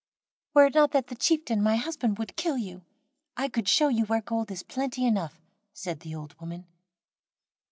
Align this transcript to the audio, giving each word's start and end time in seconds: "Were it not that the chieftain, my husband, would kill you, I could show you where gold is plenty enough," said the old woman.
"Were 0.55 0.65
it 0.65 0.73
not 0.73 0.93
that 0.93 1.09
the 1.09 1.15
chieftain, 1.15 1.61
my 1.61 1.75
husband, 1.75 2.17
would 2.17 2.35
kill 2.35 2.57
you, 2.57 2.83
I 3.37 3.47
could 3.49 3.69
show 3.69 3.87
you 3.87 4.05
where 4.05 4.19
gold 4.21 4.49
is 4.49 4.63
plenty 4.63 5.05
enough," 5.05 5.39
said 5.73 5.99
the 5.99 6.15
old 6.15 6.33
woman. 6.41 6.65